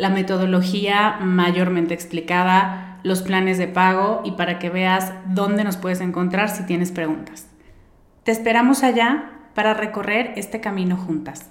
[0.00, 6.00] la metodología mayormente explicada, los planes de pago y para que veas dónde nos puedes
[6.00, 7.46] encontrar si tienes preguntas.
[8.24, 11.50] Te esperamos allá para recorrer este camino juntas.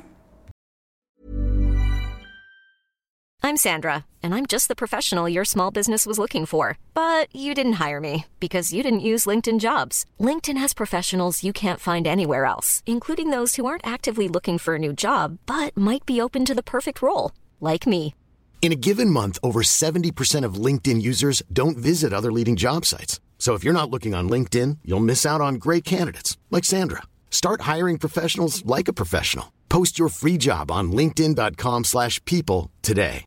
[3.41, 6.77] I'm Sandra, and I'm just the professional your small business was looking for.
[6.93, 10.05] But you didn't hire me because you didn't use LinkedIn jobs.
[10.19, 14.75] LinkedIn has professionals you can't find anywhere else, including those who aren't actively looking for
[14.75, 18.13] a new job but might be open to the perfect role, like me.
[18.61, 23.19] In a given month, over 70% of LinkedIn users don't visit other leading job sites.
[23.39, 27.03] So if you're not looking on LinkedIn, you'll miss out on great candidates like Sandra.
[27.31, 29.53] Start hiring professionals like a professional.
[29.69, 33.25] Post your free job on linkedin.com/people today.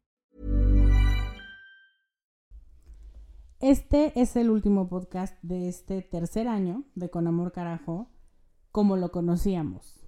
[3.63, 8.09] Este es el último podcast de este tercer año de Con Amor Carajo,
[8.73, 10.02] como lo conocíamos.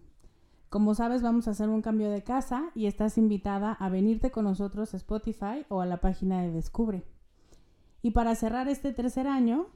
[0.74, 4.42] Como sabes, vamos a hacer un cambio de casa y estás invitada a venirte con
[4.42, 7.04] nosotros a Spotify o a la página de Descubre.
[8.02, 9.68] Y para cerrar este tercer año,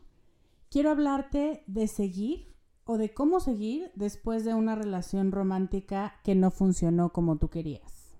[0.72, 6.50] quiero hablarte de seguir o de cómo seguir después de una relación romántica que no
[6.50, 8.16] funcionó como tú querías.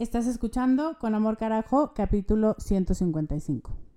[0.00, 3.89] Estás escuchando Con Amor Carajo, capítulo 155.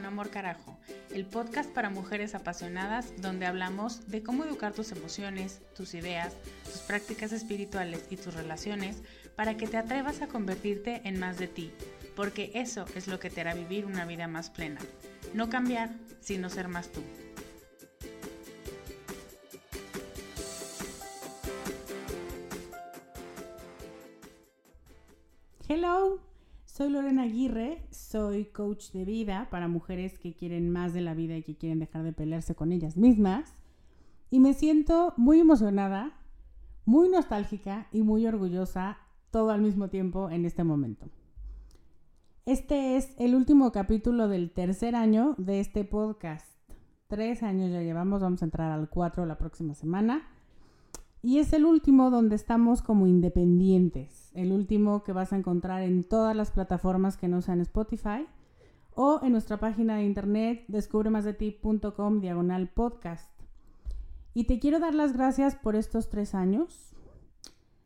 [0.00, 0.78] Con Amor Carajo,
[1.12, 6.34] el podcast para mujeres apasionadas donde hablamos de cómo educar tus emociones, tus ideas,
[6.64, 9.02] tus prácticas espirituales y tus relaciones
[9.36, 11.70] para que te atrevas a convertirte en más de ti,
[12.16, 14.80] porque eso es lo que te hará vivir una vida más plena.
[15.34, 15.90] No cambiar,
[16.22, 17.02] sino ser más tú.
[25.68, 26.22] Hello,
[26.72, 31.36] soy Lorena Aguirre, soy coach de vida para mujeres que quieren más de la vida
[31.36, 33.52] y que quieren dejar de pelearse con ellas mismas.
[34.30, 36.12] Y me siento muy emocionada,
[36.84, 38.98] muy nostálgica y muy orgullosa
[39.32, 41.06] todo al mismo tiempo en este momento.
[42.46, 46.46] Este es el último capítulo del tercer año de este podcast.
[47.08, 50.28] Tres años ya llevamos, vamos a entrar al cuatro la próxima semana.
[51.22, 54.30] Y es el último donde estamos como independientes.
[54.34, 58.26] El último que vas a encontrar en todas las plataformas que no sean Spotify
[58.94, 63.30] o en nuestra página de internet descubremasdeti.com diagonal podcast.
[64.32, 66.94] Y te quiero dar las gracias por estos tres años.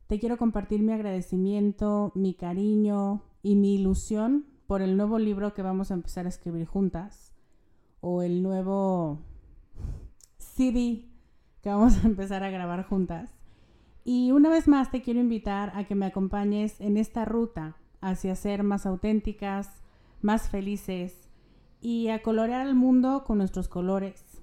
[0.07, 5.63] Te quiero compartir mi agradecimiento, mi cariño y mi ilusión por el nuevo libro que
[5.63, 7.35] vamos a empezar a escribir juntas
[8.01, 9.19] o el nuevo
[10.37, 11.14] CD
[11.65, 13.31] que vamos a empezar a grabar juntas.
[14.05, 18.37] Y una vez más te quiero invitar a que me acompañes en esta ruta hacia
[18.37, 19.83] ser más auténticas,
[20.21, 21.31] más felices
[21.81, 24.43] y a colorear el mundo con nuestros colores,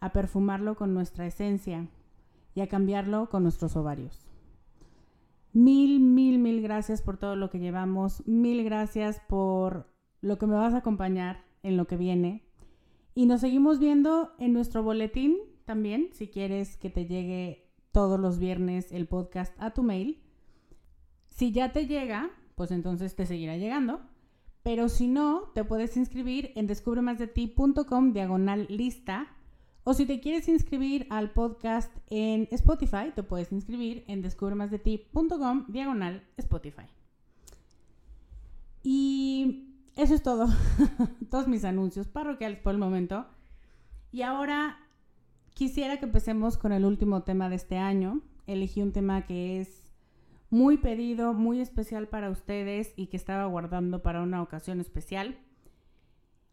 [0.00, 1.88] a perfumarlo con nuestra esencia
[2.54, 4.26] y a cambiarlo con nuestros ovarios.
[5.52, 9.88] Mil, mil, mil gracias por todo lo que llevamos, mil gracias por
[10.22, 12.44] lo que me vas a acompañar en lo que viene.
[13.14, 15.36] Y nos seguimos viendo en nuestro boletín
[15.70, 20.20] también, si quieres que te llegue todos los viernes el podcast a tu mail.
[21.28, 24.00] Si ya te llega, pues entonces te seguirá llegando.
[24.64, 29.28] Pero si no, te puedes inscribir en descubremasdeti.com diagonal lista
[29.84, 36.26] O si te quieres inscribir al podcast en Spotify, te puedes inscribir en descubremasdeti.com diagonal
[36.36, 36.88] Spotify.
[38.82, 40.48] Y eso es todo.
[41.30, 43.24] Todos mis anuncios parroquiales por el momento.
[44.10, 44.76] Y ahora
[45.60, 48.22] quisiera que empecemos con el último tema de este año.
[48.46, 49.92] Elegí un tema que es
[50.48, 55.38] muy pedido, muy especial para ustedes y que estaba guardando para una ocasión especial.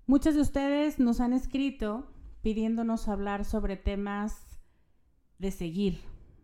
[0.07, 2.11] Muchos de ustedes nos han escrito
[2.41, 4.59] pidiéndonos hablar sobre temas
[5.39, 6.01] de seguir,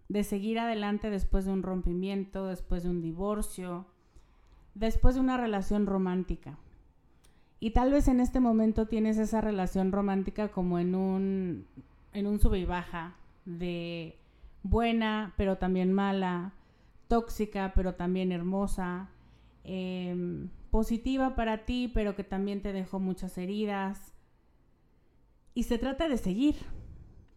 [0.08, 3.88] de seguir adelante después de un rompimiento, después de un divorcio,
[4.74, 6.58] después de una relación romántica.
[7.60, 11.68] Y tal vez en este momento tienes esa relación romántica como en un,
[12.14, 13.16] en un sube y baja
[13.46, 14.20] de
[14.64, 16.54] buena, pero también mala,
[17.08, 19.10] tóxica, pero también hermosa,
[19.64, 24.14] em, positiva para ti, pero que también te dejó muchas heridas.
[25.54, 26.56] Y se trata de seguir,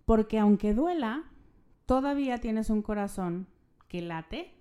[0.04, 1.24] porque aunque duela,
[1.84, 3.46] todavía tienes un corazón
[3.88, 4.54] que late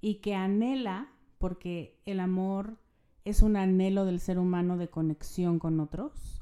[0.00, 1.08] y que anhela
[1.38, 2.76] porque el amor
[3.24, 6.41] es un anhelo del ser humano de conexión con otros.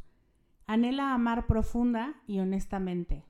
[0.70, 3.25] Anhela amar profunda y honestamente.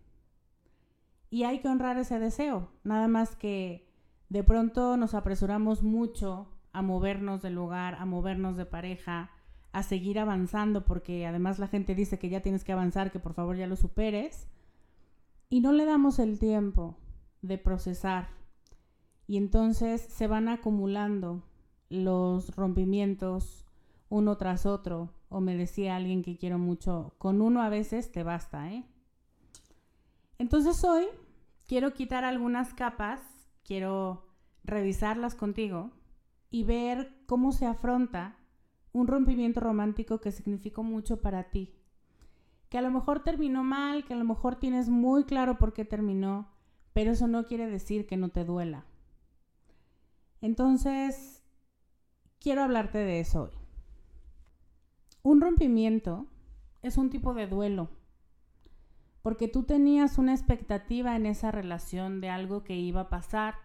[1.30, 3.88] Y hay que honrar ese deseo, nada más que
[4.28, 9.30] de pronto nos apresuramos mucho a movernos del lugar, a movernos de pareja,
[9.72, 13.32] a seguir avanzando, porque además la gente dice que ya tienes que avanzar, que por
[13.32, 14.46] favor ya lo superes,
[15.48, 16.98] y no le damos el tiempo
[17.40, 18.28] de procesar.
[19.26, 21.42] Y entonces se van acumulando
[21.88, 23.64] los rompimientos
[24.10, 28.22] uno tras otro, o me decía alguien que quiero mucho, con uno a veces te
[28.22, 28.84] basta, ¿eh?
[30.38, 31.06] Entonces hoy
[31.66, 33.20] quiero quitar algunas capas,
[33.64, 34.26] quiero
[34.64, 35.92] revisarlas contigo
[36.50, 38.36] y ver cómo se afronta
[38.92, 41.72] un rompimiento romántico que significó mucho para ti.
[42.68, 45.84] Que a lo mejor terminó mal, que a lo mejor tienes muy claro por qué
[45.84, 46.48] terminó,
[46.92, 48.84] pero eso no quiere decir que no te duela.
[50.40, 51.44] Entonces,
[52.40, 53.59] quiero hablarte de eso hoy.
[55.22, 56.26] Un rompimiento
[56.82, 57.90] es un tipo de duelo,
[59.22, 63.56] porque tú tenías una expectativa en esa relación de algo que iba a pasar,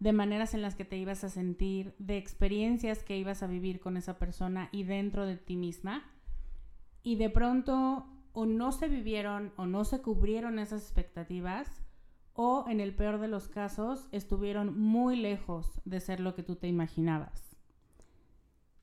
[0.00, 3.80] de maneras en las que te ibas a sentir, de experiencias que ibas a vivir
[3.80, 6.02] con esa persona y dentro de ti misma,
[7.02, 11.82] y de pronto o no se vivieron o no se cubrieron esas expectativas,
[12.34, 16.56] o en el peor de los casos estuvieron muy lejos de ser lo que tú
[16.56, 17.56] te imaginabas.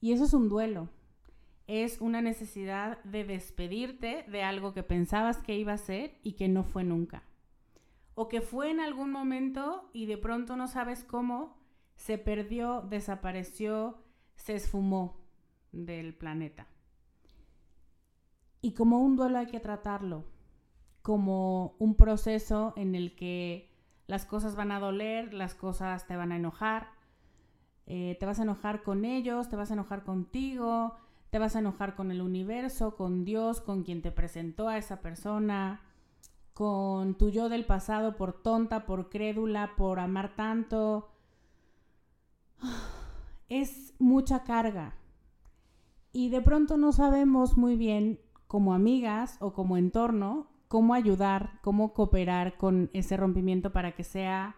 [0.02, 0.90] Y eso es un duelo.
[1.72, 6.48] Es una necesidad de despedirte de algo que pensabas que iba a ser y que
[6.48, 7.22] no fue nunca.
[8.16, 11.60] O que fue en algún momento y de pronto no sabes cómo,
[11.96, 14.02] se perdió, desapareció,
[14.36, 15.22] se esfumó
[15.72, 16.66] del planeta.
[18.62, 20.26] Y como un duelo hay que tratarlo,
[21.04, 23.70] como un proceso en el que
[24.08, 26.90] las cosas van a doler, las cosas te van a enojar,
[27.86, 30.98] eh, te vas a enojar con ellos, te vas a enojar contigo,
[31.30, 35.02] te vas a enojar con el universo, con Dios, con quien te presentó a esa
[35.02, 35.82] persona,
[36.54, 41.10] con tu yo del pasado por tonta, por crédula, por amar tanto.
[43.50, 44.94] Es mucha carga.
[46.12, 51.94] Y de pronto no sabemos muy bien, como amigas o como entorno, cómo ayudar, cómo
[51.94, 54.56] cooperar con ese rompimiento para que sea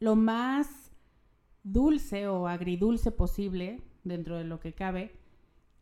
[0.00, 0.92] lo más
[1.62, 5.21] dulce o agridulce posible dentro de lo que cabe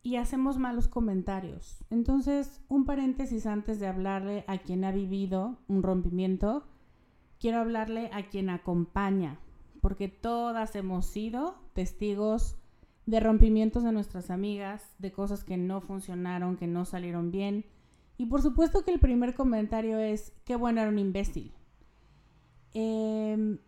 [0.03, 1.85] y hacemos malos comentarios.
[1.91, 6.65] Entonces, un paréntesis antes de hablarle a quien ha vivido un rompimiento,
[7.39, 9.39] quiero hablarle a quien acompaña,
[9.81, 12.57] porque todas hemos sido testigos
[13.07, 17.67] de rompimientos de nuestras amigas, de cosas que no funcionaron, que no salieron bien.
[18.17, 21.53] Y por supuesto que el primer comentario es, qué bueno era un imbécil.
[22.73, 23.59] Eh,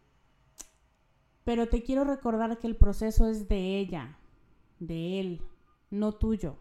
[1.45, 4.17] pero te quiero recordar que el proceso es de ella,
[4.79, 5.43] de él,
[5.93, 6.57] no tuyo.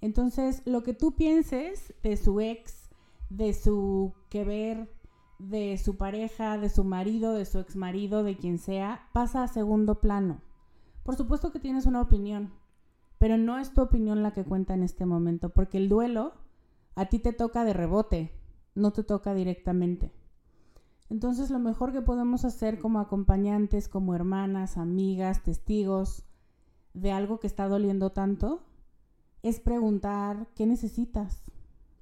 [0.00, 2.90] Entonces, lo que tú pienses de su ex,
[3.30, 4.92] de su que ver,
[5.38, 9.48] de su pareja, de su marido, de su ex marido, de quien sea, pasa a
[9.48, 10.40] segundo plano.
[11.02, 12.52] Por supuesto que tienes una opinión,
[13.18, 16.34] pero no es tu opinión la que cuenta en este momento, porque el duelo
[16.94, 18.32] a ti te toca de rebote,
[18.74, 20.12] no te toca directamente.
[21.10, 26.24] Entonces lo mejor que podemos hacer como acompañantes, como hermanas, amigas, testigos
[26.94, 28.62] de algo que está doliendo tanto,
[29.42, 31.42] es preguntar qué necesitas,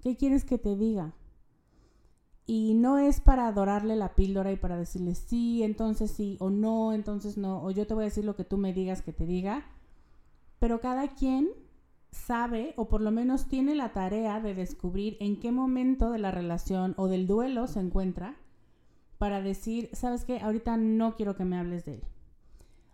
[0.02, 1.14] qué quieres que te diga.
[2.46, 6.92] Y no es para adorarle la píldora y para decirle sí, entonces sí, o no,
[6.92, 9.24] entonces no, o yo te voy a decir lo que tú me digas que te
[9.24, 9.64] diga,
[10.58, 11.48] pero cada quien
[12.10, 16.32] sabe o por lo menos tiene la tarea de descubrir en qué momento de la
[16.32, 18.36] relación o del duelo se encuentra
[19.18, 22.02] para decir, sabes qué, ahorita no quiero que me hables de él.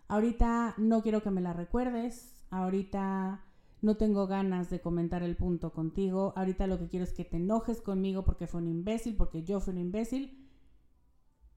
[0.07, 2.45] Ahorita no quiero que me la recuerdes.
[2.49, 3.43] Ahorita
[3.81, 6.33] no tengo ganas de comentar el punto contigo.
[6.35, 9.59] Ahorita lo que quiero es que te enojes conmigo porque fue un imbécil, porque yo
[9.59, 10.47] fui un imbécil.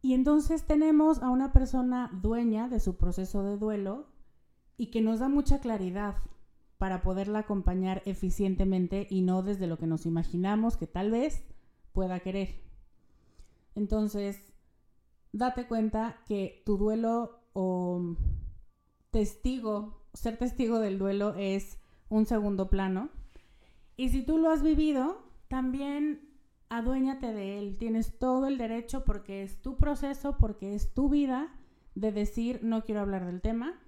[0.02, 4.06] Y entonces tenemos a una persona dueña de su proceso de duelo
[4.76, 6.16] y que nos da mucha claridad
[6.78, 11.42] para poderla acompañar eficientemente y no desde lo que nos imaginamos que tal vez
[11.92, 12.62] pueda querer.
[13.74, 14.54] Entonces,
[15.32, 18.16] date cuenta que tu duelo o
[19.10, 23.10] testigo, ser testigo del duelo es un segundo plano.
[23.96, 26.28] Y si tú lo has vivido, también
[26.68, 27.76] aduéñate de él.
[27.78, 31.54] Tienes todo el derecho porque es tu proceso, porque es tu vida
[31.94, 33.78] de decir no quiero hablar del tema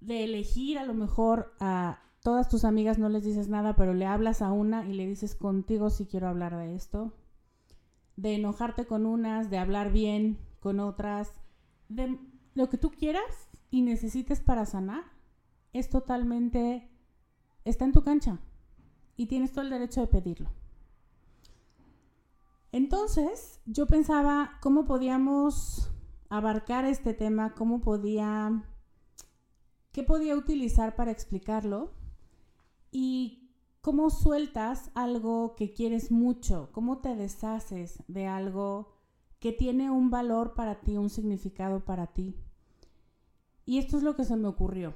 [0.00, 4.06] de elegir a lo mejor a todas tus amigas no les dices nada, pero le
[4.06, 7.12] hablas a una y le dices contigo si quiero hablar de esto.
[8.16, 11.32] De enojarte con unas, de hablar bien con otras,
[11.88, 12.18] de
[12.54, 15.04] lo que tú quieras y necesites para sanar,
[15.72, 16.90] es totalmente,
[17.64, 18.38] está en tu cancha
[19.16, 20.50] y tienes todo el derecho de pedirlo.
[22.72, 25.90] Entonces, yo pensaba cómo podíamos
[26.28, 28.64] abarcar este tema, cómo podía
[29.92, 31.92] qué podía utilizar para explicarlo
[32.92, 38.92] y cómo sueltas algo que quieres mucho, cómo te deshaces de algo
[39.40, 42.36] que tiene un valor para ti, un significado para ti.
[43.68, 44.94] Y esto es lo que se me ocurrió.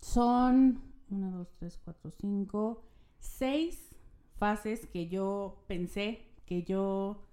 [0.00, 2.84] Son 1, 2, 3, 4, 5,
[3.18, 3.90] 6
[4.38, 7.28] fases que yo pensé, que yo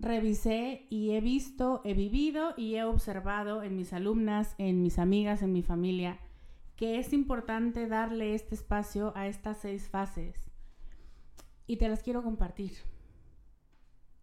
[0.00, 5.42] revisé y he visto, he vivido y he observado en mis alumnas, en mis amigas,
[5.42, 6.18] en mi familia,
[6.74, 10.50] que es importante darle este espacio a estas seis fases.
[11.68, 12.72] Y te las quiero compartir.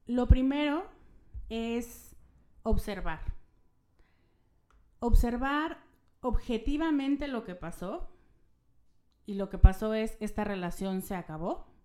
[0.05, 0.83] Lo primero
[1.47, 2.13] es
[2.63, 3.34] observar.
[4.99, 5.83] Observar
[6.21, 8.09] objetivamente lo que pasó.
[9.25, 11.75] Y lo que pasó es, esta relación se acabó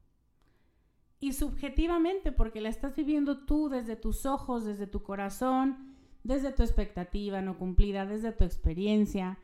[1.20, 6.62] y subjetivamente, porque la estás viviendo tú desde tus ojos, desde tu corazón, desde tu
[6.62, 9.38] expectativa no cumplida, desde tu experiencia.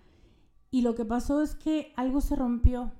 [0.71, 2.93] Y lo que pasó es que algo se rompió,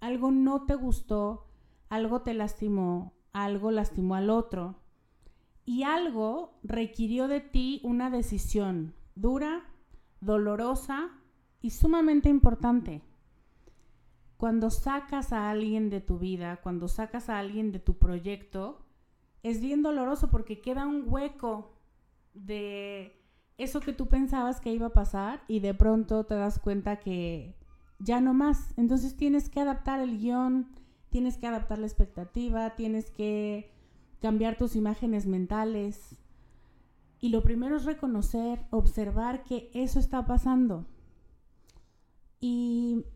[0.00, 1.46] algo no te gustó,
[1.90, 4.80] algo te lastimó, algo lastimó al otro.
[5.66, 9.64] Y algo requirió de ti una decisión dura,
[10.24, 11.10] dolorosa
[11.60, 13.02] y sumamente importante
[14.36, 18.84] cuando sacas a alguien de tu vida, cuando sacas a alguien de tu proyecto,
[19.42, 21.78] es bien doloroso porque queda un hueco
[22.34, 23.22] de
[23.56, 27.56] eso que tú pensabas que iba a pasar y de pronto te das cuenta que
[27.98, 28.74] ya no más.
[28.76, 30.74] Entonces tienes que adaptar el guion,
[31.10, 33.72] tienes que adaptar la expectativa, tienes que
[34.20, 36.16] cambiar tus imágenes mentales.
[37.24, 40.84] Y lo primero es reconocer, observar que eso está pasando.
[42.38, 43.06] Y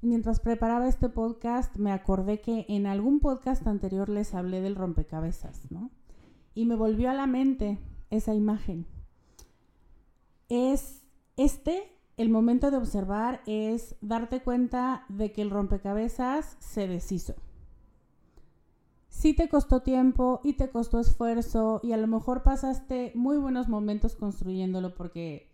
[0.00, 5.70] mientras preparaba este podcast me acordé que en algún podcast anterior les hablé del rompecabezas,
[5.70, 5.92] ¿no?
[6.56, 7.78] Y me volvió a la mente
[8.10, 8.88] esa imagen.
[10.48, 11.04] Es
[11.36, 17.36] este el momento de observar es darte cuenta de que el rompecabezas se deshizo.
[19.14, 23.68] Sí te costó tiempo y te costó esfuerzo y a lo mejor pasaste muy buenos
[23.68, 25.50] momentos construyéndolo porque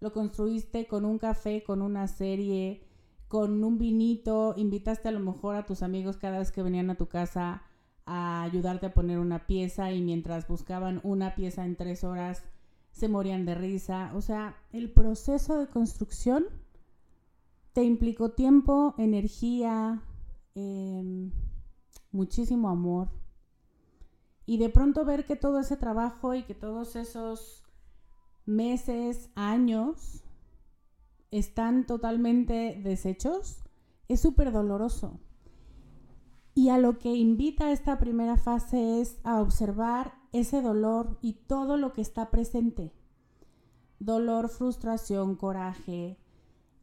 [0.00, 2.82] lo construiste con un café, con una serie,
[3.28, 6.96] con un vinito, invitaste a lo mejor a tus amigos cada vez que venían a
[6.96, 7.62] tu casa
[8.06, 12.42] a ayudarte a poner una pieza y mientras buscaban una pieza en tres horas
[12.92, 14.10] se morían de risa.
[14.16, 16.46] O sea, el proceso de construcción
[17.74, 20.02] te implicó tiempo, energía,
[20.54, 21.30] em,
[22.12, 23.08] muchísimo amor.
[24.46, 27.64] Y de pronto ver que todo ese trabajo y que todos esos
[28.44, 30.22] meses, años,
[31.30, 33.64] están totalmente deshechos,
[34.08, 35.20] es súper doloroso.
[36.54, 41.76] Y a lo que invita esta primera fase es a observar ese dolor y todo
[41.76, 42.92] lo que está presente.
[44.00, 46.18] Dolor, frustración, coraje.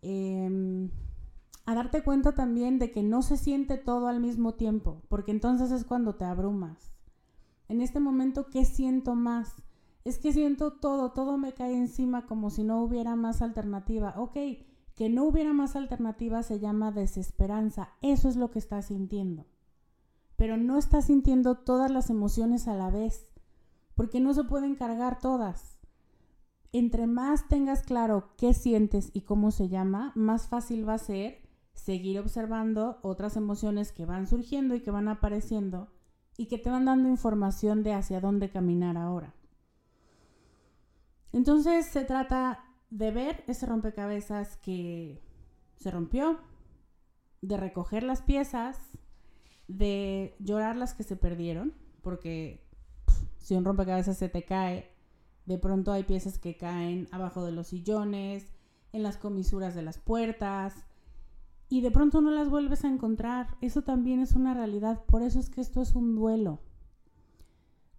[0.01, 0.89] Em,
[1.69, 5.71] a darte cuenta también de que no se siente todo al mismo tiempo, porque entonces
[5.71, 6.91] es cuando te abrumas.
[7.67, 9.55] En este momento, ¿qué siento más?
[10.09, 14.15] es que siento todo, todo me cae encima como si no hubiera más alternativa.
[14.17, 14.37] Ok,
[14.95, 17.89] que no hubiera más alternativa se llama desesperanza.
[18.01, 19.45] Eso es lo que estás sintiendo.
[20.35, 23.27] Pero no estás sintiendo todas las emociones a la vez,
[23.95, 25.77] porque no se pueden cargar todas.
[26.71, 31.48] Entre más tengas claro qué sientes y cómo se llama, más fácil va a ser
[31.79, 35.89] seguir observando otras emociones que van surgiendo y que van apareciendo
[36.37, 39.33] y que te van dando información de hacia dónde caminar ahora.
[41.31, 45.21] Entonces se trata de ver ese rompecabezas que
[45.75, 46.39] se rompió,
[47.41, 48.77] de recoger las piezas,
[49.67, 52.65] de llorar las que se perdieron, porque
[53.37, 54.91] si un rompecabezas se te cae,
[55.45, 58.53] de pronto hay piezas que caen abajo de los sillones,
[58.91, 60.85] en las comisuras de las puertas,
[61.69, 63.55] y de pronto no las vuelves a encontrar.
[63.61, 66.59] Eso también es una realidad, por eso es que esto es un duelo.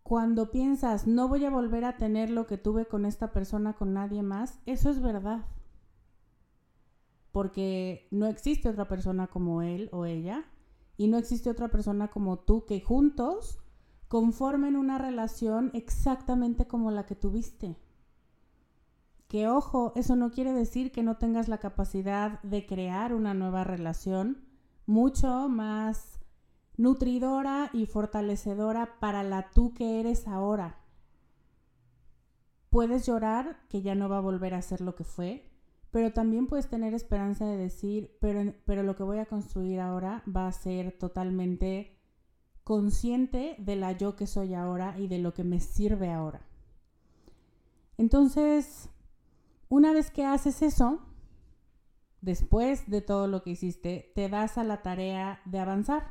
[0.03, 3.95] Cuando piensas, no voy a volver a tener lo que tuve con esta persona, con
[3.95, 5.47] nadie más, eso es verdad.
[7.31, 10.45] Porque no existe otra persona como él o ella
[10.97, 13.61] y no existe otra persona como tú que juntos
[14.09, 17.79] conformen una relación exactamente como la que tuviste.
[19.31, 23.63] Que ojo, eso no quiere decir que no tengas la capacidad de crear una nueva
[23.63, 24.43] relación
[24.87, 26.19] mucho más
[26.77, 30.81] nutridora y fortalecedora para la tú que eres ahora.
[32.71, 35.49] Puedes llorar que ya no va a volver a ser lo que fue,
[35.93, 40.25] pero también puedes tener esperanza de decir, pero, pero lo que voy a construir ahora
[40.27, 42.01] va a ser totalmente
[42.65, 46.41] consciente de la yo que soy ahora y de lo que me sirve ahora.
[47.97, 48.91] Entonces,
[49.71, 50.99] una vez que haces eso,
[52.21, 56.11] después de todo lo que hiciste, te das a la tarea de avanzar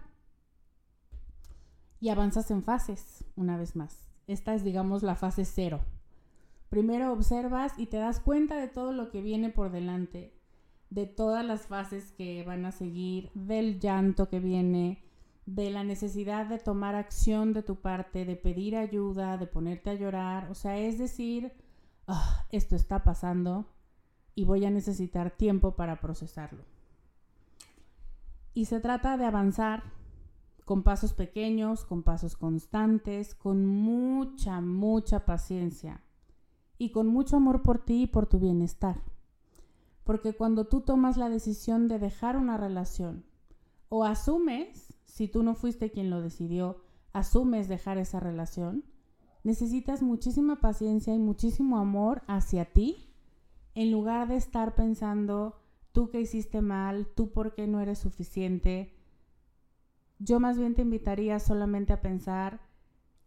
[2.00, 4.10] y avanzas en fases una vez más.
[4.28, 5.82] Esta es, digamos, la fase cero.
[6.70, 10.40] Primero observas y te das cuenta de todo lo que viene por delante,
[10.90, 15.04] de todas las fases que van a seguir, del llanto que viene,
[15.46, 19.96] de la necesidad de tomar acción de tu parte, de pedir ayuda, de ponerte a
[19.96, 20.50] llorar.
[20.50, 21.52] O sea, es decir,
[22.10, 23.68] ah, esto está pasando
[24.36, 26.64] y voy a necesitar tiempo para procesarlo.
[28.54, 29.84] Y se trata de avanzar
[30.66, 36.04] con pasos pequeños, con pasos constantes, con mucha, mucha paciencia
[36.78, 39.02] y con mucho amor por ti y por tu bienestar.
[40.04, 43.26] Porque cuando tú tomas la decisión de dejar una relación
[43.90, 46.82] o asumes, si tú no fuiste quien lo decidió,
[47.14, 48.84] asumes dejar esa relación,
[49.44, 53.10] necesitas muchísima paciencia y muchísimo amor hacia ti
[53.76, 58.94] en lugar de estar pensando tú que hiciste mal, tú por qué no eres suficiente,
[60.20, 62.60] yo más bien te invitaría solamente a pensar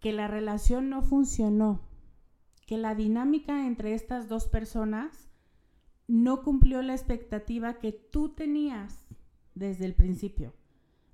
[0.01, 1.81] que la relación no funcionó,
[2.67, 5.31] que la dinámica entre estas dos personas
[6.07, 9.07] no cumplió la expectativa que tú tenías
[9.55, 10.53] desde el principio.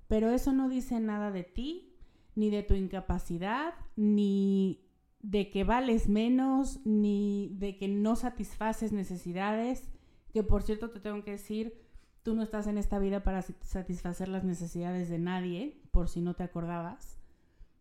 [0.07, 1.95] Pero eso no dice nada de ti,
[2.35, 4.88] ni de tu incapacidad, ni
[5.21, 9.89] de que vales menos, ni de que no satisfaces necesidades,
[10.33, 11.89] que por cierto te tengo que decir,
[12.23, 16.35] Tú no estás en esta vida para satisfacer las necesidades de nadie, por si no
[16.35, 17.17] te acordabas.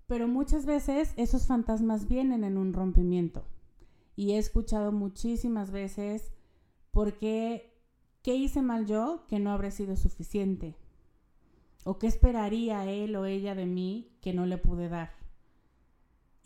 [0.07, 3.45] Pero muchas veces esos fantasmas vienen en un rompimiento.
[4.15, 6.33] Y he escuchado muchísimas veces
[6.93, 7.79] por qué,
[8.23, 10.77] qué hice mal yo que no habré sido suficiente.
[11.85, 15.18] O qué esperaría él o ella de mí que no le pude dar.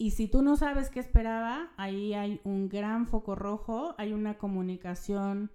[0.02, 4.36] Y si tú no sabes qué esperaba, ahí hay un gran foco rojo, hay una
[4.36, 5.52] comunicación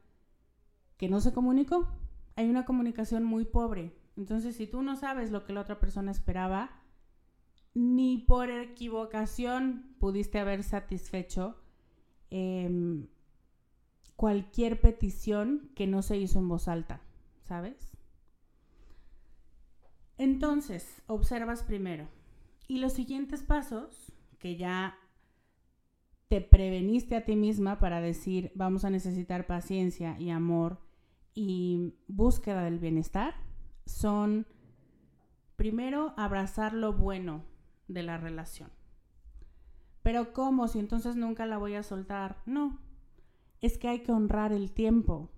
[0.95, 1.87] que no se comunicó
[2.37, 3.91] hay una comunicación muy pobre.
[4.15, 6.69] Entonces, si tú no sabes lo que la otra persona esperaba,
[7.73, 11.57] ni por equivocación pudiste haber satisfecho
[12.29, 13.07] em,
[14.15, 17.01] cualquier petición que no se hizo en voz alta,
[17.43, 17.97] ¿sabes?
[20.19, 22.07] Entonces, observas primero.
[22.67, 24.06] Y los siguientes pasos,
[24.39, 24.97] que ya
[26.27, 30.81] te preveniste a ti misma para decir, vamos a necesitar paciencia y amor
[31.33, 33.35] y búsqueda del bienestar
[33.85, 34.47] son,
[35.55, 37.45] primero, abrazar lo bueno
[37.87, 38.69] de la relación.
[40.03, 40.67] Pero ¿cómo?
[40.67, 42.41] Si entonces nunca la voy a soltar.
[42.45, 42.79] No,
[43.61, 45.31] es que hay que honrar el tiempo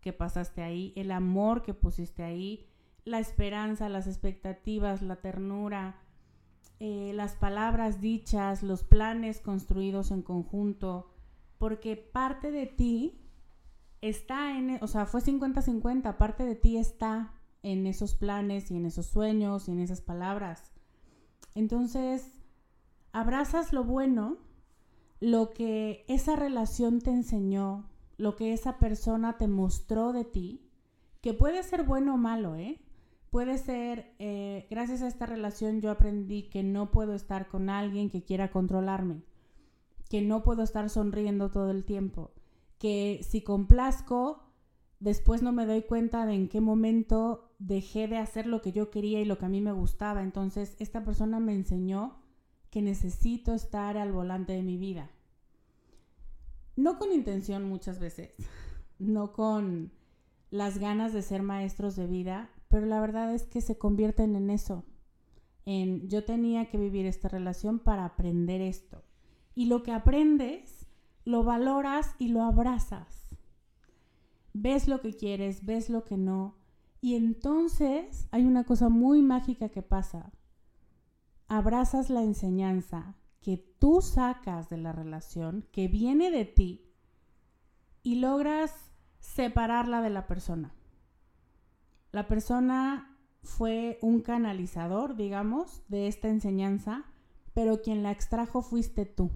[0.00, 2.66] que pasaste ahí, el amor que pusiste ahí,
[3.04, 6.00] la esperanza, las expectativas, la ternura,
[6.80, 11.10] eh, las palabras dichas, los planes construidos en conjunto,
[11.58, 13.20] porque parte de ti
[14.00, 18.86] está en, o sea, fue 50-50, parte de ti está en esos planes y en
[18.86, 20.72] esos sueños y en esas palabras.
[21.54, 22.32] Entonces,
[23.12, 24.38] abrazas lo bueno,
[25.20, 27.84] lo que esa relación te enseñó,
[28.16, 30.66] lo que esa persona te mostró de ti,
[31.20, 32.80] que puede ser bueno o malo, ¿eh?
[33.30, 38.10] Puede ser, eh, gracias a esta relación yo aprendí que no puedo estar con alguien
[38.10, 39.22] que quiera controlarme,
[40.08, 42.32] que no puedo estar sonriendo todo el tiempo,
[42.78, 44.42] que si complazco
[44.98, 48.90] después no me doy cuenta de en qué momento dejé de hacer lo que yo
[48.90, 50.22] quería y lo que a mí me gustaba.
[50.22, 52.18] Entonces, esta persona me enseñó
[52.70, 55.10] que necesito estar al volante de mi vida.
[56.76, 58.34] No con intención muchas veces,
[58.98, 59.92] no con
[60.50, 64.48] las ganas de ser maestros de vida, pero la verdad es que se convierten en
[64.48, 64.84] eso,
[65.66, 69.04] en yo tenía que vivir esta relación para aprender esto.
[69.56, 70.86] Y lo que aprendes,
[71.24, 73.36] lo valoras y lo abrazas.
[74.52, 76.54] Ves lo que quieres, ves lo que no.
[77.00, 80.30] Y entonces hay una cosa muy mágica que pasa.
[81.48, 86.86] Abrazas la enseñanza que tú sacas de la relación, que viene de ti,
[88.04, 90.72] y logras separarla de la persona.
[92.12, 97.04] La persona fue un canalizador, digamos, de esta enseñanza,
[97.54, 99.30] pero quien la extrajo fuiste tú.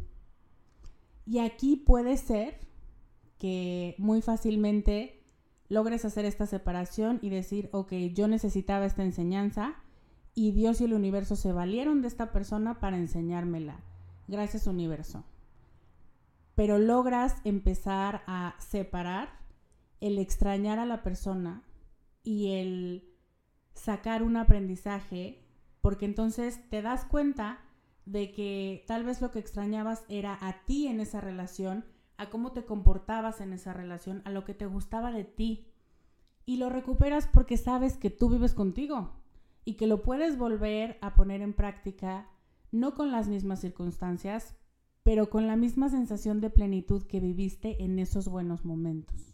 [1.27, 2.61] Y aquí puede ser
[3.39, 5.23] que muy fácilmente
[5.69, 9.75] logres hacer esta separación y decir, ok, yo necesitaba esta enseñanza
[10.35, 13.81] y Dios y el universo se valieron de esta persona para enseñármela.
[14.29, 15.25] Gracias universo.
[16.55, 19.29] Pero logras empezar a separar
[20.01, 21.63] el extrañar a la persona
[22.25, 23.15] y el
[23.75, 25.47] sacar un aprendizaje,
[25.81, 27.61] porque entonces te das cuenta
[28.07, 31.85] de que tal vez lo que extrañabas era a ti en esa relación,
[32.17, 35.69] a cómo te comportabas en esa relación, a lo que te gustaba de ti.
[36.47, 39.13] Y lo recuperas porque sabes que tú vives contigo
[39.65, 42.29] y que lo puedes volver a poner en práctica,
[42.71, 44.55] no con las mismas circunstancias,
[45.03, 49.34] pero con la misma sensación de plenitud que viviste en esos buenos momentos.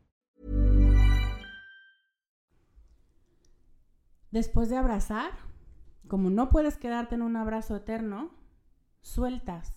[4.31, 5.31] Después de abrazar,
[6.07, 8.31] como no puedes quedarte en un abrazo eterno,
[9.01, 9.73] sueltas.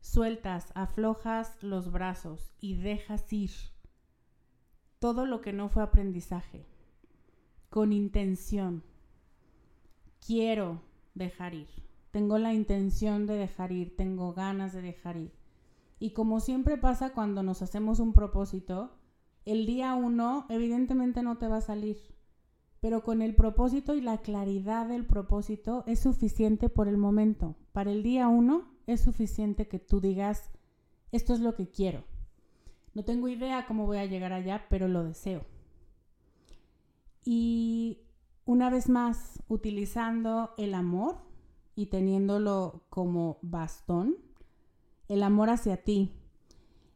[0.00, 3.50] Sueltas, aflojas los brazos y dejas ir
[4.98, 6.66] todo lo que no fue aprendizaje,
[7.68, 8.82] con intención.
[10.26, 10.82] Quiero
[11.14, 11.68] dejar ir.
[12.10, 15.32] Tengo la intención de dejar ir, tengo ganas de dejar ir.
[16.00, 18.96] Y como siempre pasa cuando nos hacemos un propósito,
[19.44, 21.98] el día uno evidentemente no te va a salir
[22.80, 27.56] pero con el propósito y la claridad del propósito es suficiente por el momento.
[27.72, 30.50] Para el día uno es suficiente que tú digas,
[31.12, 32.04] esto es lo que quiero.
[32.94, 35.44] No tengo idea cómo voy a llegar allá, pero lo deseo.
[37.24, 37.98] Y
[38.46, 41.18] una vez más, utilizando el amor
[41.76, 44.16] y teniéndolo como bastón,
[45.08, 46.12] el amor hacia ti,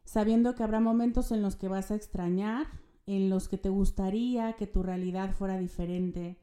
[0.03, 2.67] sabiendo que habrá momentos en los que vas a extrañar,
[3.05, 6.37] en los que te gustaría que tu realidad fuera diferente,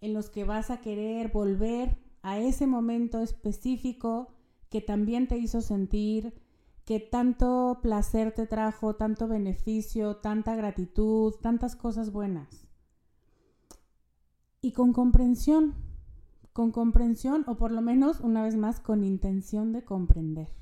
[0.00, 4.28] en los que vas a querer volver a ese momento específico
[4.70, 6.34] que también te hizo sentir,
[6.84, 12.66] que tanto placer te trajo, tanto beneficio, tanta gratitud, tantas cosas buenas.
[14.62, 15.74] Y con comprensión,
[16.52, 20.59] con comprensión o por lo menos una vez más con intención de comprender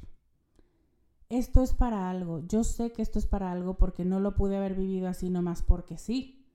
[1.29, 4.57] esto es para algo, yo sé que esto es para algo porque no lo pude
[4.57, 6.47] haber vivido así nomás porque sí.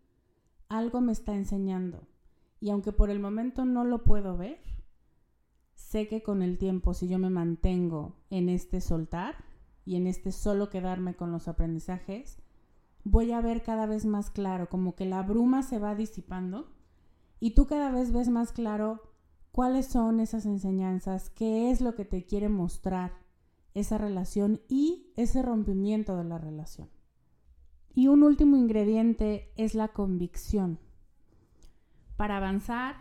[0.68, 2.08] Algo me está enseñando.
[2.60, 4.60] Y aunque por el momento no lo puedo ver,
[5.76, 9.36] sé que con el tiempo, si yo me mantengo en este soltar
[9.86, 12.42] y en este solo quedarme con los aprendizajes,
[13.04, 16.72] voy a ver cada vez más claro, como que la bruma se va disipando
[17.40, 19.02] y tú cada vez ves más claro
[19.52, 23.23] cuáles son esas enseñanzas, qué es lo que te quiere mostrar
[23.74, 26.90] esa relación y ese rompimiento de la relación.
[27.96, 30.80] Y un último ingrediente es la convicción.
[32.18, 32.96] Para avanzar,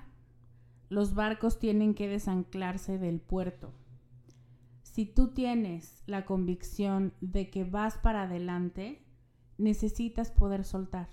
[0.89, 3.73] los barcos tienen que desanclarse del puerto.
[4.83, 9.03] Si tú tienes la convicción de que vas para adelante,
[9.57, 11.09] necesitas poder soltar.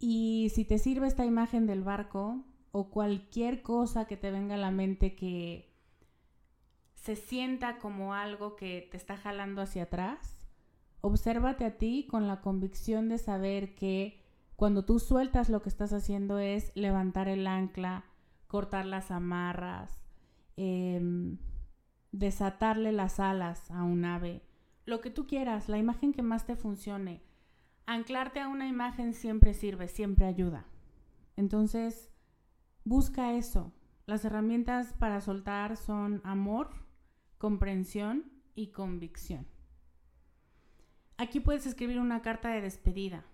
[0.00, 4.58] Y si te sirve esta imagen del barco o cualquier cosa que te venga a
[4.58, 5.69] la mente que
[7.00, 10.46] se sienta como algo que te está jalando hacia atrás,
[11.00, 14.22] obsérvate a ti con la convicción de saber que
[14.56, 18.04] cuando tú sueltas lo que estás haciendo es levantar el ancla,
[18.46, 20.02] cortar las amarras,
[20.56, 21.38] em,
[22.12, 24.42] desatarle las alas a un ave,
[24.84, 27.22] lo que tú quieras, la imagen que más te funcione.
[27.86, 30.66] Anclarte a una imagen siempre sirve, siempre ayuda.
[31.36, 32.10] Entonces,
[32.84, 33.72] busca eso.
[34.04, 36.70] Las herramientas para soltar son amor,
[37.40, 39.46] comprensión y convicción.
[41.16, 43.24] Aquí puedes escribir una carta de despedida.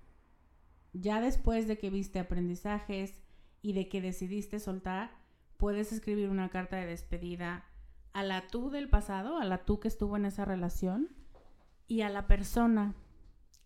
[0.92, 3.20] Ya después de que viste aprendizajes
[3.62, 5.10] y de que decidiste soltar,
[5.56, 7.64] puedes escribir una carta de despedida
[8.12, 11.08] a la tú del pasado, a la tú que estuvo en esa relación
[11.88, 12.94] y a la persona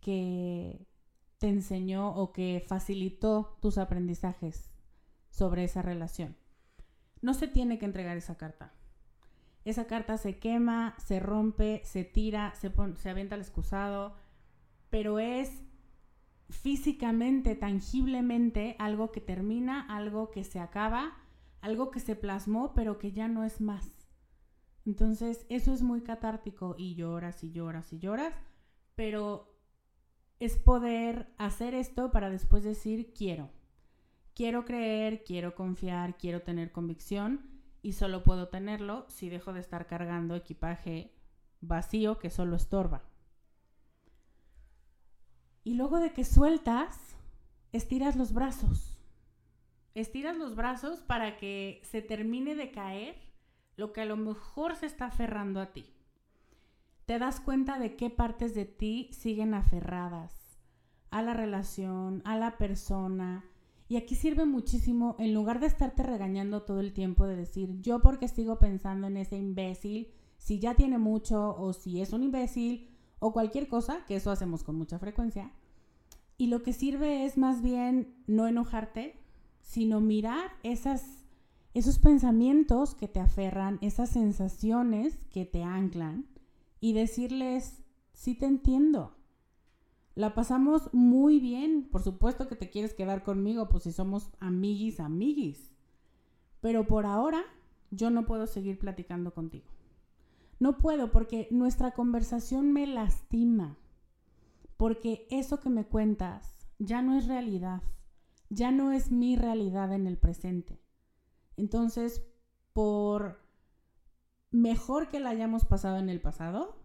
[0.00, 0.88] que
[1.36, 4.72] te enseñó o que facilitó tus aprendizajes
[5.28, 6.34] sobre esa relación.
[7.20, 8.72] No se tiene que entregar esa carta.
[9.64, 14.14] Esa carta se quema, se rompe, se tira, se, se avienta al excusado,
[14.88, 15.62] pero es
[16.48, 21.12] físicamente, tangiblemente, algo que termina, algo que se acaba,
[21.60, 23.92] algo que se plasmó, pero que ya no es más.
[24.86, 28.34] Entonces, eso es muy catártico y lloras y lloras y lloras,
[28.94, 29.54] pero
[30.40, 33.50] es poder hacer esto para después decir quiero.
[34.34, 37.49] Quiero creer, quiero confiar, quiero tener convicción
[37.82, 41.14] y solo puedo tenerlo si dejo de estar cargando equipaje
[41.60, 43.02] vacío que solo estorba.
[45.64, 47.16] Y luego de que sueltas,
[47.72, 48.98] estiras los brazos.
[49.94, 53.16] Estiras los brazos para que se termine de caer
[53.76, 55.86] lo que a lo mejor se está aferrando a ti.
[57.06, 60.60] Te das cuenta de qué partes de ti siguen aferradas
[61.10, 63.44] a la relación, a la persona.
[63.90, 67.98] Y aquí sirve muchísimo, en lugar de estarte regañando todo el tiempo, de decir, yo
[68.00, 72.88] porque sigo pensando en ese imbécil, si ya tiene mucho o si es un imbécil
[73.18, 75.50] o cualquier cosa, que eso hacemos con mucha frecuencia.
[76.38, 79.18] Y lo que sirve es más bien no enojarte,
[79.60, 81.24] sino mirar esas,
[81.74, 86.28] esos pensamientos que te aferran, esas sensaciones que te anclan
[86.78, 89.16] y decirles, sí te entiendo.
[90.14, 91.88] La pasamos muy bien.
[91.90, 95.72] Por supuesto que te quieres quedar conmigo, pues si somos amiguis, amiguis.
[96.60, 97.42] Pero por ahora
[97.90, 99.68] yo no puedo seguir platicando contigo.
[100.58, 103.76] No puedo porque nuestra conversación me lastima.
[104.76, 107.82] Porque eso que me cuentas ya no es realidad
[108.50, 110.82] ya no es mi realidad en el presente.
[111.56, 112.22] Entonces,
[112.72, 113.40] por
[114.50, 116.76] mejor que la hayamos pasado en el pasado,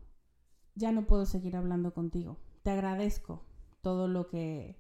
[0.75, 2.37] ya no puedo seguir hablando contigo.
[2.65, 3.43] Te agradezco
[3.81, 4.75] todo lo que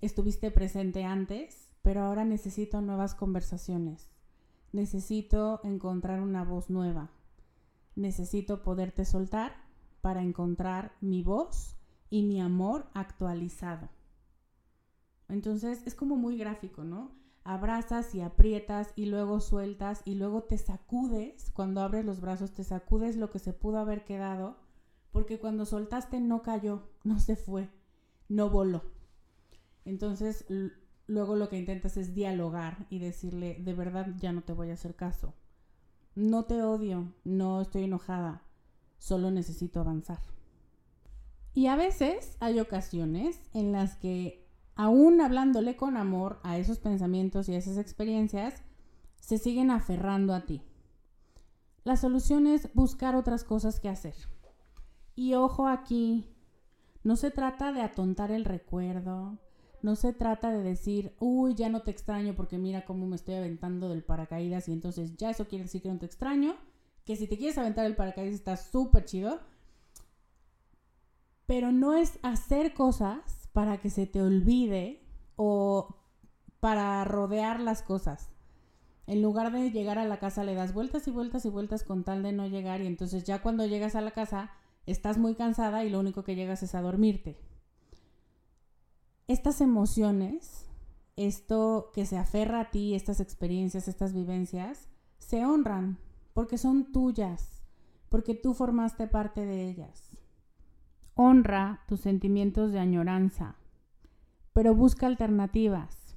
[0.00, 4.10] estuviste presente antes, pero ahora necesito nuevas conversaciones.
[4.72, 7.12] Necesito encontrar una voz nueva.
[7.94, 9.54] Necesito poderte soltar
[10.00, 11.76] para encontrar mi voz
[12.10, 13.88] y mi amor actualizado.
[15.28, 17.12] Entonces es como muy gráfico, ¿no?
[17.44, 22.64] Abrazas y aprietas y luego sueltas y luego te sacudes, cuando abres los brazos te
[22.64, 24.56] sacudes lo que se pudo haber quedado,
[25.12, 27.68] porque cuando soltaste no cayó, no se fue,
[28.28, 28.82] no voló.
[29.84, 30.46] Entonces
[31.06, 34.74] luego lo que intentas es dialogar y decirle, de verdad ya no te voy a
[34.74, 35.34] hacer caso.
[36.14, 38.42] No te odio, no estoy enojada,
[38.98, 40.18] solo necesito avanzar.
[41.54, 44.46] Y a veces hay ocasiones en las que
[44.80, 48.62] aún hablándole con amor a esos pensamientos y a esas experiencias,
[49.20, 50.62] se siguen aferrando a ti.
[51.84, 54.14] La solución es buscar otras cosas que hacer.
[55.20, 56.24] Y ojo aquí,
[57.04, 59.36] no se trata de atontar el recuerdo,
[59.82, 63.34] no se trata de decir, uy, ya no te extraño porque mira cómo me estoy
[63.34, 66.56] aventando del paracaídas y entonces ya eso quiere decir que no te extraño,
[67.04, 69.40] que si te quieres aventar el paracaídas está súper chido,
[71.44, 75.06] pero no es hacer cosas para que se te olvide
[75.36, 75.98] o
[76.60, 78.30] para rodear las cosas.
[79.06, 82.04] En lugar de llegar a la casa le das vueltas y vueltas y vueltas con
[82.04, 84.50] tal de no llegar y entonces ya cuando llegas a la casa
[84.90, 87.38] estás muy cansada y lo único que llegas es a dormirte.
[89.26, 90.66] Estas emociones,
[91.16, 95.98] esto que se aferra a ti, estas experiencias, estas vivencias, se honran
[96.32, 97.62] porque son tuyas,
[98.08, 100.10] porque tú formaste parte de ellas.
[101.14, 103.56] Honra tus sentimientos de añoranza,
[104.52, 106.16] pero busca alternativas,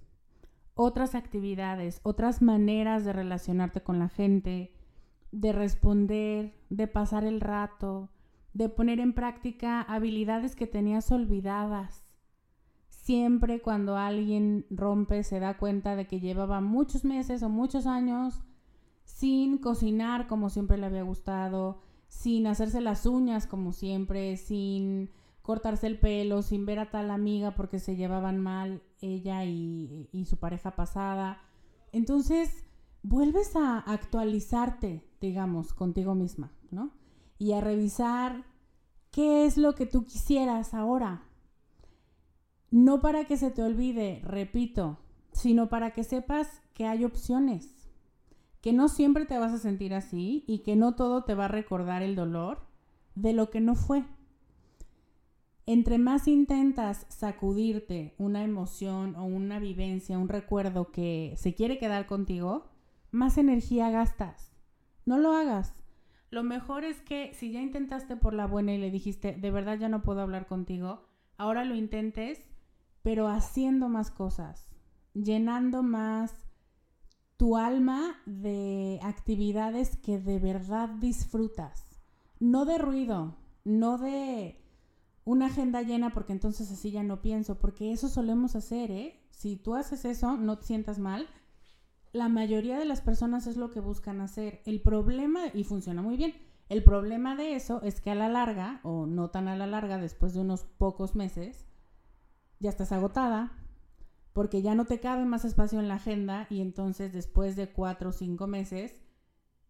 [0.76, 4.74] otras actividades, otras maneras de relacionarte con la gente,
[5.32, 8.10] de responder, de pasar el rato,
[8.54, 12.04] de poner en práctica habilidades que tenías olvidadas.
[12.90, 18.44] Siempre cuando alguien rompe se da cuenta de que llevaba muchos meses o muchos años
[19.04, 25.10] sin cocinar como siempre le había gustado, sin hacerse las uñas como siempre, sin
[25.42, 30.38] cortarse el pelo, sin ver a tal amiga porque se llevaban mal ella y, su
[30.38, 31.42] pareja pasada.
[31.92, 32.66] Entonces,
[33.02, 36.92] vuelves a actualizarte, digamos, contigo misma, ¿no?
[37.38, 38.46] Y a revisar
[39.14, 41.22] ¿Qué es lo que tú quisieras ahora?
[42.72, 44.98] No para que se te olvide, repito,
[45.34, 47.92] sino para que sepas que hay opciones,
[48.60, 51.50] que no siempre te vas a sentir así y que no todo te va a
[51.50, 52.66] recordar el dolor
[53.14, 54.04] de lo que no fue.
[55.68, 62.08] Entre más intentas sacudirte una emoción o una vivencia, un recuerdo que se quiere quedar
[62.08, 62.72] contigo,
[63.12, 64.52] más energía gastas.
[65.06, 65.76] No lo hagas.
[66.34, 69.78] Lo mejor es que si ya intentaste por la buena y le dijiste, de verdad
[69.78, 71.06] ya no puedo hablar contigo,
[71.38, 72.42] ahora lo intentes,
[73.04, 74.68] pero haciendo más cosas,
[75.14, 76.34] llenando más
[77.38, 82.02] tu alma de actividades que de verdad disfrutas.
[82.40, 84.60] No de ruido, no de
[85.26, 89.24] una agenda llena porque entonces así ya no pienso, porque eso solemos hacer, ¿eh?
[89.30, 91.28] Si tú haces eso, no te sientas mal.
[92.14, 94.62] La mayoría de las personas es lo que buscan hacer.
[94.66, 96.34] El problema, y funciona muy bien,
[96.70, 99.98] el problema de eso es que a la larga, o no tan a la larga,
[99.98, 101.66] después de unos pocos meses,
[102.60, 103.52] ya estás agotada,
[104.32, 108.10] porque ya no te cabe más espacio en la agenda y entonces después de cuatro
[108.10, 109.02] o cinco meses,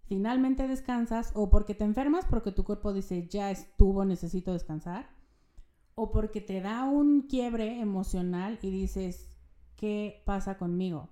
[0.03, 5.09] finalmente descansas o porque te enfermas, porque tu cuerpo dice, ya estuvo, necesito descansar
[5.95, 9.29] o porque te da un quiebre emocional y dices,
[9.75, 11.09] ¿qué pasa conmigo?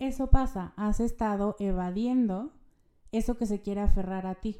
[0.00, 2.54] Eso pasa, has estado evadiendo
[3.12, 4.56] eso que se quiere aferrar a ti.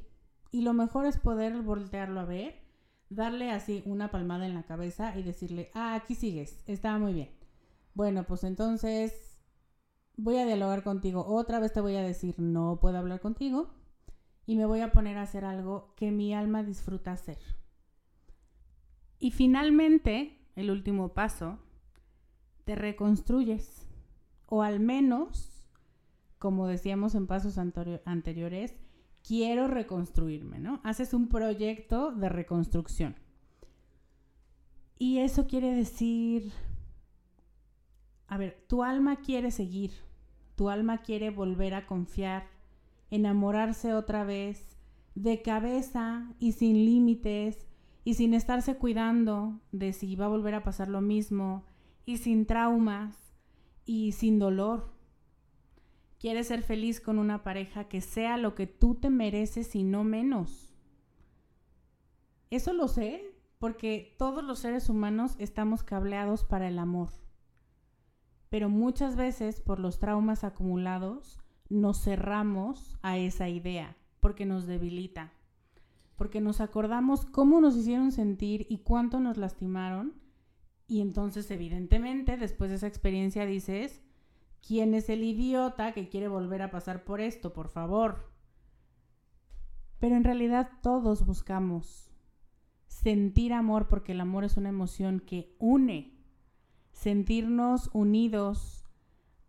[0.52, 2.60] Y lo mejor es poder voltearlo a ver,
[3.08, 7.30] darle así una palmada en la cabeza y decirle, ah, aquí sigues, está muy bien.
[7.94, 9.40] Bueno, pues entonces
[10.18, 11.24] voy a dialogar contigo.
[11.26, 13.70] Otra vez te voy a decir, no puedo hablar contigo.
[14.44, 17.38] Y me voy a poner a hacer algo que mi alma disfruta hacer.
[19.18, 21.58] Y finalmente, el último paso,
[22.64, 23.89] te reconstruyes.
[24.50, 25.64] O al menos,
[26.38, 28.76] como decíamos en pasos anteriores,
[29.26, 30.80] quiero reconstruirme, ¿no?
[30.84, 33.16] Haces un proyecto de reconstrucción.
[34.98, 36.52] Y eso quiere decir,
[38.26, 39.92] a ver, tu alma quiere seguir,
[40.56, 42.48] tu alma quiere volver a confiar,
[43.10, 44.76] enamorarse otra vez,
[45.14, 47.70] de cabeza y sin límites,
[48.04, 51.64] y sin estarse cuidando de si va a volver a pasar lo mismo
[52.06, 53.29] y sin traumas
[53.90, 54.92] y sin dolor.
[56.20, 60.04] Quieres ser feliz con una pareja que sea lo que tú te mereces y no
[60.04, 60.72] menos.
[62.50, 67.08] Eso lo sé porque todos los seres humanos estamos cableados para el amor.
[68.48, 75.32] Pero muchas veces por los traumas acumulados nos cerramos a esa idea porque nos debilita
[76.14, 80.12] porque nos acordamos cómo nos hicieron sentir y cuánto nos lastimaron.
[80.90, 84.02] Y entonces, evidentemente, después de esa experiencia dices,
[84.66, 87.52] ¿quién es el idiota que quiere volver a pasar por esto?
[87.52, 88.32] Por favor.
[90.00, 92.10] Pero en realidad todos buscamos
[92.88, 96.18] sentir amor porque el amor es una emoción que une.
[96.90, 98.84] Sentirnos unidos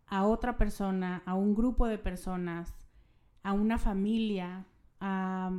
[0.06, 2.72] a otra persona, a un grupo de personas,
[3.42, 4.64] a una familia,
[5.00, 5.50] a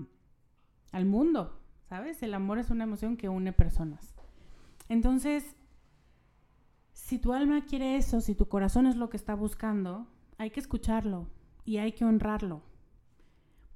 [0.93, 2.23] al mundo, ¿sabes?
[2.23, 4.15] El amor es una emoción que une personas.
[4.87, 5.57] Entonces,
[6.93, 10.59] si tu alma quiere eso, si tu corazón es lo que está buscando, hay que
[10.59, 11.27] escucharlo
[11.65, 12.61] y hay que honrarlo.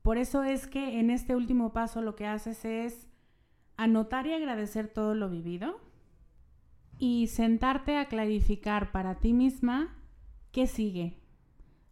[0.01, 3.07] Por eso es que en este último paso lo que haces es
[3.75, 5.79] anotar y agradecer todo lo vivido
[6.97, 9.95] y sentarte a clarificar para ti misma
[10.51, 11.19] qué sigue,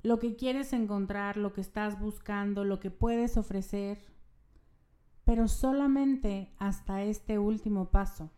[0.01, 3.99] lo que quieres encontrar, lo que estás buscando, lo que puedes ofrecer,
[5.23, 8.31] pero solamente hasta este último paso.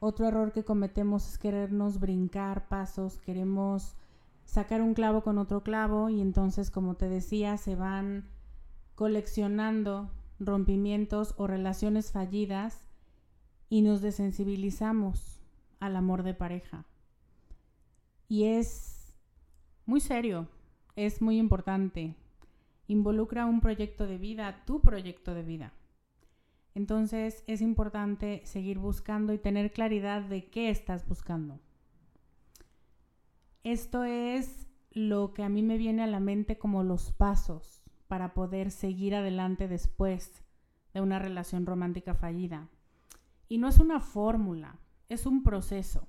[0.00, 3.94] Otro error que cometemos es querernos brincar pasos, queremos
[4.44, 8.28] sacar un clavo con otro clavo y entonces, como te decía, se van
[8.94, 10.10] coleccionando
[10.40, 12.88] rompimientos o relaciones fallidas
[13.68, 15.40] y nos desensibilizamos
[15.78, 16.84] al amor de pareja.
[18.26, 19.14] Y es
[19.86, 20.48] muy serio,
[20.96, 22.16] es muy importante
[22.90, 25.72] involucra un proyecto de vida, tu proyecto de vida.
[26.80, 31.60] Entonces es importante seguir buscando y tener claridad de qué estás buscando.
[33.64, 38.32] Esto es lo que a mí me viene a la mente como los pasos para
[38.32, 40.42] poder seguir adelante después
[40.94, 42.70] de una relación romántica fallida.
[43.46, 44.80] Y no es una fórmula,
[45.10, 46.08] es un proceso.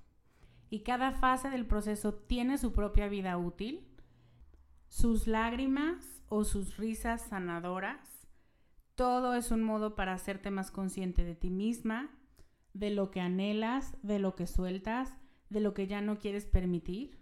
[0.70, 3.90] Y cada fase del proceso tiene su propia vida útil,
[4.88, 8.21] sus lágrimas o sus risas sanadoras.
[8.96, 12.12] Todo es un modo para hacerte más consciente de ti misma,
[12.74, 15.18] de lo que anhelas, de lo que sueltas,
[15.50, 17.20] de lo que ya no quieres permitir.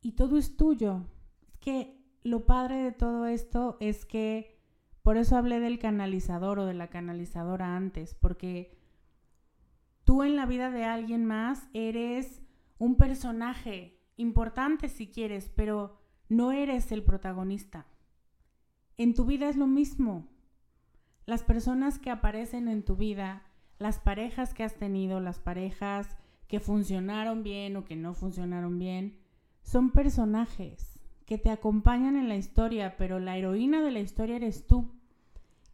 [0.00, 1.06] Y todo es tuyo.
[1.46, 4.54] Es que lo padre de todo esto es que
[5.04, 8.78] Por eso hablé del canalizador o de la canalizadora antes, porque
[10.04, 12.40] tú en la vida de alguien más eres
[12.78, 16.00] un personaje importante si quieres, pero
[16.30, 17.86] no eres el protagonista.
[18.96, 20.28] En tu vida es lo mismo.
[21.26, 23.42] Las personas que aparecen en tu vida,
[23.78, 26.16] las parejas que has tenido, las parejas
[26.48, 29.18] que funcionaron bien o que no funcionaron bien,
[29.62, 34.66] son personajes que te acompañan en la historia, pero la heroína de la historia eres
[34.66, 34.92] tú.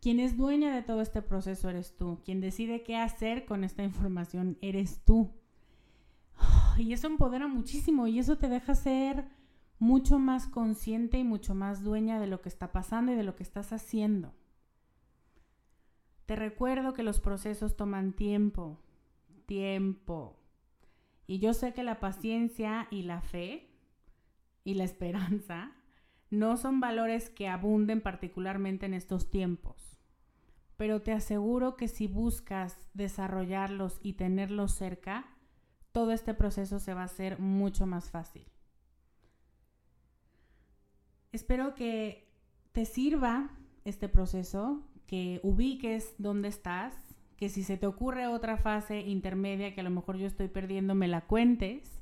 [0.00, 2.20] Quien es dueña de todo este proceso eres tú.
[2.24, 5.30] Quien decide qué hacer con esta información eres tú.
[6.78, 9.26] Y eso empodera muchísimo y eso te deja ser
[9.80, 13.34] mucho más consciente y mucho más dueña de lo que está pasando y de lo
[13.34, 14.34] que estás haciendo.
[16.26, 18.78] Te recuerdo que los procesos toman tiempo,
[19.46, 20.38] tiempo.
[21.26, 23.70] Y yo sé que la paciencia y la fe
[24.64, 25.72] y la esperanza
[26.28, 29.98] no son valores que abunden particularmente en estos tiempos.
[30.76, 35.24] Pero te aseguro que si buscas desarrollarlos y tenerlos cerca,
[35.90, 38.46] todo este proceso se va a hacer mucho más fácil.
[41.32, 42.28] Espero que
[42.72, 43.50] te sirva
[43.84, 46.94] este proceso, que ubiques dónde estás,
[47.36, 50.94] que si se te ocurre otra fase intermedia que a lo mejor yo estoy perdiendo,
[50.94, 52.00] me la cuentes,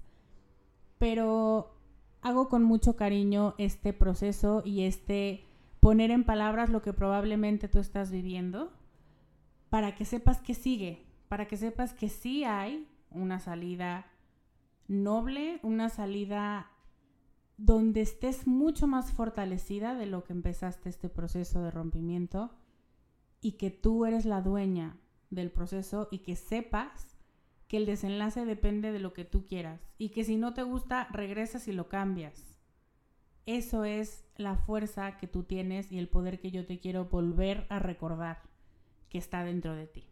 [0.98, 1.76] pero
[2.22, 5.44] hago con mucho cariño este proceso y este
[5.80, 8.72] poner en palabras lo que probablemente tú estás viviendo
[9.70, 14.06] para que sepas que sigue, para que sepas que sí hay una salida
[14.88, 16.70] noble, una salida
[17.58, 22.52] donde estés mucho más fortalecida de lo que empezaste este proceso de rompimiento
[23.40, 24.96] y que tú eres la dueña
[25.30, 27.16] del proceso y que sepas
[27.66, 31.08] que el desenlace depende de lo que tú quieras y que si no te gusta
[31.10, 32.58] regresas y lo cambias.
[33.44, 37.66] Eso es la fuerza que tú tienes y el poder que yo te quiero volver
[37.70, 38.42] a recordar
[39.08, 40.04] que está dentro de ti.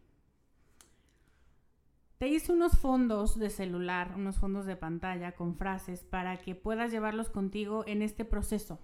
[2.17, 6.91] Te hice unos fondos de celular, unos fondos de pantalla con frases para que puedas
[6.91, 8.79] llevarlos contigo en este proceso.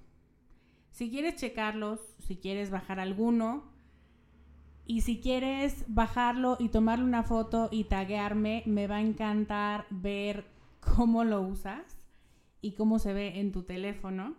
[0.91, 3.63] Si quieres checarlos, si quieres bajar alguno
[4.85, 10.45] y si quieres bajarlo y tomarle una foto y taguearme, me va a encantar ver
[10.79, 12.05] cómo lo usas
[12.61, 14.35] y cómo se ve en tu teléfono.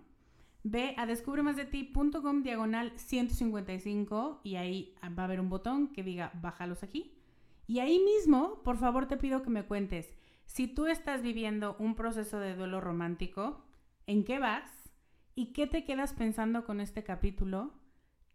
[0.63, 6.85] Ve a descubremasdeti.com diagonal 155 y ahí va a haber un botón que diga bájalos
[6.85, 7.19] aquí
[7.67, 10.15] y ahí mismo, por favor, te pido que me cuentes,
[10.47, 13.65] si tú estás viviendo un proceso de duelo romántico,
[14.07, 14.71] ¿en qué vas?
[15.35, 17.73] ¿Y qué te quedas pensando con este capítulo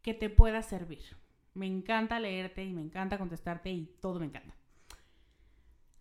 [0.01, 1.17] que te pueda servir?
[1.53, 4.55] Me encanta leerte y me encanta contestarte y todo me encanta.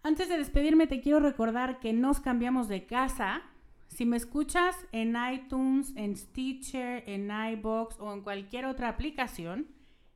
[0.03, 3.43] Antes de despedirme, te quiero recordar que nos cambiamos de casa.
[3.89, 9.68] Si me escuchas en iTunes, en Stitcher, en iBox o en cualquier otra aplicación,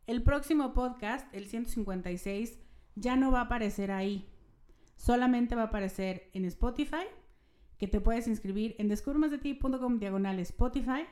[0.07, 2.59] el próximo podcast, el 156,
[2.95, 4.27] ya no va a aparecer ahí.
[4.97, 7.07] Solamente va a aparecer en Spotify,
[7.79, 11.05] que te puedes inscribir en descubremasdeti.com diagonal Spotify,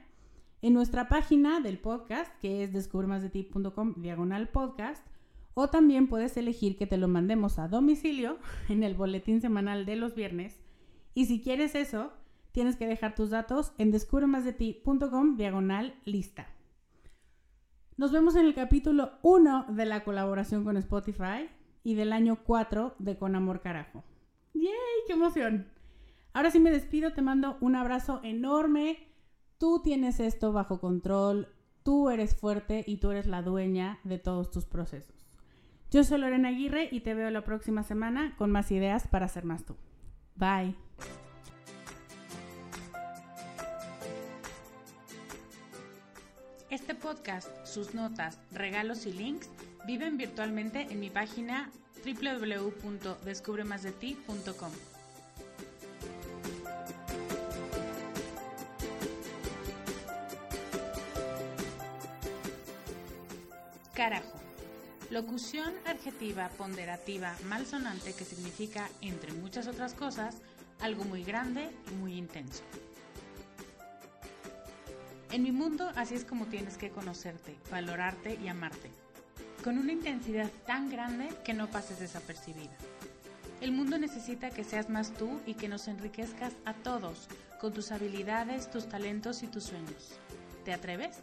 [0.63, 5.05] en nuestra página del podcast, que es descubremasdeti.com diagonal podcast,
[5.55, 9.97] o también puedes elegir que te lo mandemos a domicilio en el boletín semanal de
[9.97, 10.61] los viernes.
[11.15, 12.13] Y si quieres eso,
[12.53, 16.47] tienes que dejar tus datos en descubremasdeti.com diagonal lista.
[17.97, 21.51] Nos vemos en el capítulo 1 de la colaboración con Spotify
[21.83, 24.05] y del año 4 de Con Amor Carajo.
[24.55, 24.71] ¡Yay!
[25.07, 25.69] ¡Qué emoción!
[26.33, 29.09] Ahora sí me despido, te mando un abrazo enorme.
[29.59, 31.49] Tú tienes esto bajo control,
[31.83, 35.27] tú eres fuerte y tú eres la dueña de todos tus procesos.
[35.91, 39.45] Yo soy Lorena Aguirre y te veo la próxima semana con más ideas para ser
[39.45, 39.77] más tú.
[40.37, 40.77] Bye.
[46.71, 49.51] Este podcast, sus notas, regalos y links
[49.87, 51.71] viven virtualmente en mi página
[52.05, 54.73] www.descubremasdeti.com.
[63.95, 64.41] Carajo.
[65.11, 70.37] Locución adjetiva ponderativa malsonante que significa, entre muchas otras cosas,
[70.81, 72.63] algo muy grande y muy intenso.
[75.33, 78.91] En mi mundo así es como tienes que conocerte, valorarte y amarte,
[79.63, 82.77] con una intensidad tan grande que no pases desapercibida.
[83.61, 87.29] El mundo necesita que seas más tú y que nos enriquezcas a todos
[87.61, 90.19] con tus habilidades, tus talentos y tus sueños.
[90.65, 91.23] ¿Te atreves?